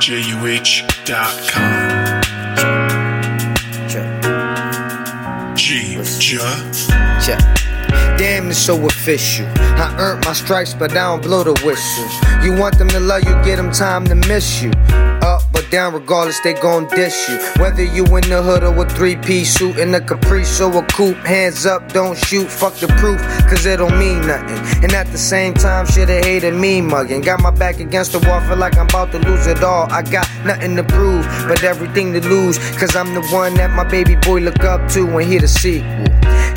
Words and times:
JUH.com. 0.00 0.80
G. 5.54 5.98
Check. 7.20 7.38
Damn, 8.16 8.48
it's 8.48 8.58
so 8.58 8.86
official. 8.86 9.46
I 9.56 9.94
earned 9.98 10.24
my 10.24 10.32
stripes, 10.32 10.72
but 10.72 10.92
I 10.92 10.94
don't 10.94 11.22
blow 11.22 11.44
the 11.44 11.52
whistle. 11.62 12.08
You 12.42 12.58
want 12.58 12.78
them 12.78 12.88
to 12.88 13.00
love 13.00 13.24
you, 13.24 13.32
get 13.44 13.56
them 13.56 13.70
time 13.70 14.06
to 14.06 14.14
miss 14.14 14.62
you. 14.62 14.70
Or 15.22 15.29
down, 15.70 15.94
regardless, 15.94 16.40
they 16.40 16.54
gon' 16.54 16.88
dish 16.88 17.28
you. 17.28 17.38
Whether 17.62 17.84
you 17.84 18.04
in 18.16 18.28
the 18.28 18.42
hood 18.42 18.64
or 18.64 18.76
a 18.84 18.88
three 18.88 19.16
piece 19.16 19.54
suit, 19.54 19.78
in 19.78 19.94
a 19.94 20.00
caprice 20.00 20.60
or 20.60 20.76
a 20.76 20.86
coupe, 20.86 21.16
hands 21.18 21.66
up, 21.66 21.92
don't 21.92 22.16
shoot. 22.16 22.48
Fuck 22.48 22.74
the 22.74 22.88
proof, 22.98 23.20
cause 23.48 23.64
it 23.66 23.76
don't 23.78 23.98
mean 23.98 24.26
nothing. 24.26 24.58
And 24.82 24.92
at 24.92 25.06
the 25.12 25.18
same 25.18 25.54
time, 25.54 25.86
should've 25.86 26.24
hated 26.24 26.54
me 26.54 26.80
mugging. 26.80 27.20
Got 27.20 27.40
my 27.40 27.50
back 27.50 27.80
against 27.80 28.12
the 28.12 28.18
wall, 28.28 28.40
feel 28.40 28.56
like 28.56 28.76
I'm 28.76 28.86
about 28.86 29.12
to 29.12 29.18
lose 29.18 29.46
it 29.46 29.62
all. 29.62 29.90
I 29.90 30.02
got 30.02 30.28
nothing 30.44 30.76
to 30.76 30.82
prove, 30.82 31.24
but 31.48 31.62
everything 31.62 32.12
to 32.14 32.20
lose. 32.28 32.58
Cause 32.76 32.96
I'm 32.96 33.14
the 33.14 33.22
one 33.28 33.54
that 33.54 33.70
my 33.70 33.84
baby 33.84 34.16
boy 34.16 34.40
look 34.40 34.64
up 34.64 34.90
to 34.92 35.06
when 35.06 35.26
he 35.26 35.38
the 35.38 35.48
sequel. 35.48 36.06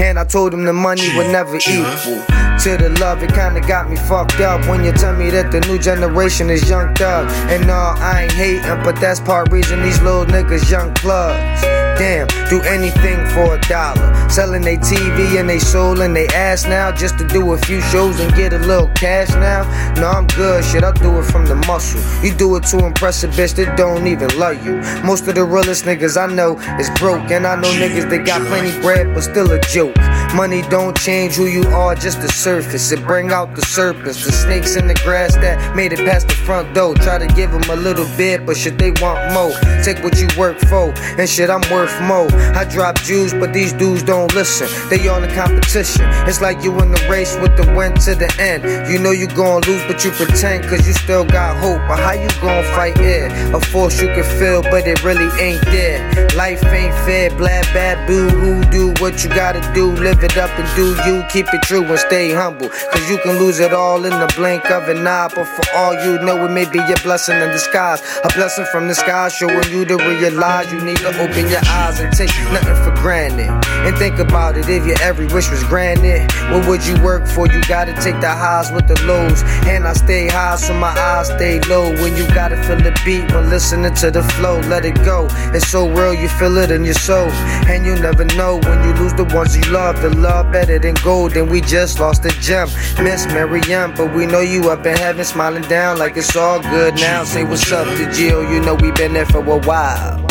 And 0.00 0.18
I 0.18 0.24
told 0.24 0.54
him 0.54 0.64
the 0.64 0.72
money 0.72 1.08
would 1.16 1.30
never 1.30 1.56
equal 1.56 2.24
to 2.60 2.76
the 2.76 2.94
love. 3.00 3.22
It 3.22 3.34
kinda 3.34 3.60
got 3.60 3.90
me 3.90 3.96
fucked 3.96 4.40
up 4.40 4.66
when 4.66 4.84
you 4.84 4.92
tell 4.92 5.14
me 5.14 5.30
that 5.30 5.50
the 5.50 5.60
new 5.60 5.78
generation 5.78 6.50
is 6.50 6.68
young 6.68 6.94
thug. 6.94 7.28
And 7.50 7.66
no, 7.66 7.74
I 7.74 8.22
ain't 8.22 8.32
hating, 8.32 8.82
but 8.82 8.99
that's 9.00 9.20
part 9.20 9.50
reason 9.50 9.82
these 9.82 10.00
little 10.02 10.26
niggas 10.26 10.70
young 10.70 10.92
plugs. 10.94 11.62
Damn, 12.00 12.28
do 12.48 12.62
anything 12.62 13.18
for 13.34 13.56
a 13.56 13.60
dollar. 13.68 14.30
Selling 14.30 14.62
they 14.62 14.78
TV 14.78 15.38
and 15.38 15.48
they 15.48 15.58
soul 15.58 16.00
and 16.00 16.16
they 16.16 16.26
ass 16.28 16.64
now 16.64 16.90
just 16.90 17.18
to 17.18 17.26
do 17.26 17.52
a 17.52 17.58
few 17.58 17.80
shows 17.82 18.18
and 18.20 18.34
get 18.34 18.54
a 18.54 18.58
little 18.58 18.88
cash 18.94 19.28
now. 19.30 19.64
No, 20.00 20.08
I'm 20.08 20.26
good, 20.28 20.64
shit, 20.64 20.82
I 20.82 20.92
do 20.92 21.18
it 21.18 21.24
from 21.24 21.44
the 21.44 21.56
muscle. 21.66 22.00
You 22.24 22.34
do 22.34 22.56
it 22.56 22.62
to 22.68 22.86
impress 22.86 23.22
a 23.24 23.28
bitch 23.28 23.54
that 23.56 23.76
don't 23.76 24.06
even 24.06 24.30
love 24.38 24.64
you. 24.64 24.76
Most 25.04 25.28
of 25.28 25.34
the 25.34 25.44
realest 25.44 25.84
niggas 25.84 26.16
I 26.16 26.32
know 26.32 26.58
is 26.78 26.88
broke, 26.98 27.30
and 27.30 27.46
I 27.46 27.56
know 27.56 27.68
niggas 27.68 28.08
that 28.08 28.24
got 28.24 28.40
plenty 28.46 28.72
bread 28.80 29.14
but 29.14 29.22
still 29.22 29.50
a 29.52 29.60
joke. 29.60 29.96
Money 30.34 30.62
don't 30.70 30.96
change 30.96 31.34
who 31.34 31.46
you 31.46 31.66
are, 31.68 31.94
just 31.94 32.22
the 32.22 32.28
surface. 32.28 32.92
It 32.92 33.04
bring 33.04 33.32
out 33.32 33.56
the 33.56 33.62
serpents, 33.62 34.24
the 34.24 34.32
snakes 34.32 34.76
in 34.76 34.86
the 34.86 34.94
grass 34.94 35.34
that 35.34 35.76
made 35.76 35.92
it 35.92 35.98
past 35.98 36.28
the 36.28 36.34
front 36.34 36.72
door. 36.72 36.94
Try 36.94 37.18
to 37.18 37.26
give 37.34 37.50
them 37.50 37.68
a 37.68 37.76
little 37.76 38.06
bit, 38.16 38.46
but 38.46 38.56
shit, 38.56 38.78
they 38.78 38.89
want 39.00 39.32
more. 39.32 39.52
Take 39.82 40.02
what 40.02 40.18
you 40.20 40.28
work 40.38 40.58
for, 40.58 40.92
and 41.18 41.28
shit, 41.28 41.50
I'm 41.50 41.62
worth 41.70 41.94
more. 42.02 42.28
I 42.54 42.64
drop 42.64 43.00
Jews, 43.00 43.32
but 43.32 43.52
these 43.52 43.72
dudes 43.72 44.02
don't 44.02 44.32
listen. 44.34 44.68
They 44.90 45.08
on 45.08 45.22
the 45.22 45.28
competition. 45.28 46.06
It's 46.28 46.40
like 46.40 46.62
you 46.62 46.78
in 46.80 46.90
the 46.90 47.06
race 47.10 47.36
with 47.40 47.56
the 47.56 47.66
win 47.76 47.94
to 48.06 48.14
the 48.14 48.30
end. 48.38 48.90
You 48.90 48.98
know 48.98 49.10
you 49.10 49.26
gon' 49.28 49.62
lose, 49.62 49.82
but 49.86 50.04
you 50.04 50.10
pretend, 50.12 50.64
cause 50.64 50.86
you 50.86 50.92
still 50.92 51.24
got 51.24 51.56
hope. 51.56 51.80
But 51.88 51.98
how 51.98 52.12
you 52.12 52.28
gon' 52.40 52.64
fight 52.74 52.98
it? 52.98 53.30
A 53.54 53.60
force 53.60 54.00
you 54.00 54.08
can 54.08 54.24
feel, 54.38 54.62
but 54.62 54.86
it 54.86 55.02
really 55.02 55.28
ain't 55.40 55.62
there. 55.66 56.28
Life 56.36 56.62
ain't 56.64 56.94
fair, 57.06 57.30
blah, 57.30 57.62
bad, 57.72 58.06
boo, 58.06 58.28
who 58.28 58.62
do 58.70 58.94
what 59.00 59.24
you 59.24 59.30
gotta 59.30 59.60
do. 59.74 59.92
Live 59.92 60.22
it 60.22 60.36
up 60.36 60.50
and 60.58 60.68
do 60.76 60.94
you. 61.06 61.24
Keep 61.30 61.52
it 61.52 61.62
true 61.62 61.84
and 61.84 61.98
stay 61.98 62.32
humble. 62.32 62.68
Cause 62.68 63.10
you 63.10 63.18
can 63.18 63.38
lose 63.38 63.60
it 63.60 63.72
all 63.72 64.04
in 64.04 64.10
the 64.10 64.32
blink 64.36 64.70
of 64.70 64.88
an 64.88 65.06
eye. 65.06 65.28
But 65.34 65.46
for 65.46 65.64
all 65.76 65.94
you 65.94 66.18
know, 66.24 66.44
it 66.44 66.50
may 66.50 66.68
be 66.70 66.78
a 66.78 66.96
blessing 67.02 67.36
in 67.40 67.50
disguise. 67.50 68.02
A 68.24 68.28
blessing 68.34 68.64
from 68.72 68.79
the 68.88 68.94
sky 68.94 69.28
showing 69.28 69.70
you 69.70 69.84
to 69.84 69.96
realize 69.96 70.72
you 70.72 70.80
need 70.80 70.98
to 70.98 71.08
open 71.20 71.48
your 71.48 71.64
eyes 71.66 72.00
and 72.00 72.12
take 72.12 72.30
nothing 72.52 72.76
for 72.84 72.94
granted. 73.00 73.50
And 73.86 73.96
think 73.96 74.18
about 74.18 74.56
it, 74.56 74.68
if 74.68 74.86
your 74.86 75.00
every 75.00 75.26
wish 75.26 75.50
was 75.50 75.64
granted, 75.64 76.30
what 76.50 76.66
would 76.68 76.86
you 76.86 77.00
work 77.02 77.26
for? 77.26 77.46
You 77.46 77.60
gotta 77.62 77.92
take 77.94 78.20
the 78.20 78.30
highs 78.30 78.70
with 78.72 78.86
the 78.86 79.00
lows. 79.06 79.42
And 79.66 79.86
I 79.86 79.92
stay 79.92 80.28
high 80.28 80.56
so 80.56 80.74
my 80.74 80.88
eyes 80.98 81.28
stay 81.28 81.60
low. 81.60 81.92
When 82.02 82.16
you 82.16 82.26
gotta 82.28 82.56
feel 82.62 82.76
the 82.76 82.98
beat 83.04 83.30
when 83.32 83.50
listening 83.50 83.94
to 83.94 84.10
the 84.10 84.22
flow, 84.22 84.60
let 84.60 84.84
it 84.84 84.96
go. 85.04 85.28
It's 85.54 85.66
so 85.68 85.88
real, 85.88 86.14
you 86.14 86.28
feel 86.28 86.56
it 86.58 86.70
in 86.70 86.84
your 86.84 86.94
soul. 86.94 87.30
And 87.70 87.84
you 87.84 87.94
never 87.96 88.24
know 88.36 88.58
when 88.58 88.82
you 88.84 88.92
lose 88.94 89.14
the 89.14 89.24
ones 89.24 89.56
you 89.56 89.64
love. 89.72 90.00
The 90.02 90.10
love 90.16 90.52
better 90.52 90.78
than 90.78 90.94
gold, 91.02 91.36
and 91.36 91.50
we 91.50 91.60
just 91.60 92.00
lost 92.00 92.24
a 92.24 92.30
gem. 92.40 92.68
Miss 93.02 93.26
Marianne, 93.26 93.94
but 93.96 94.14
we 94.14 94.26
know 94.26 94.40
you 94.40 94.70
up 94.70 94.86
in 94.86 94.96
heaven, 94.96 95.24
smiling 95.24 95.62
down 95.62 95.98
like 95.98 96.16
it's 96.16 96.36
all 96.36 96.60
good 96.60 96.94
now. 96.96 97.24
Say 97.24 97.44
what's 97.44 97.70
up 97.72 97.86
to 97.96 98.10
Jill, 98.12 98.42
you 98.50 98.60
know 98.70 98.76
we 98.84 98.92
been 98.92 99.12
there 99.12 99.26
for 99.26 99.38
a 99.38 99.58
while. 99.60 100.29